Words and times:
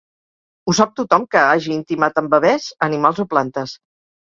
Ho 0.65 0.73
sap 0.77 0.95
tothom 0.99 1.27
que 1.35 1.43
hagi 1.51 1.77
intimat 1.77 2.19
amb 2.23 2.33
bebès, 2.37 2.73
animals 2.91 3.25
o 3.27 3.29
plantes. 3.37 3.79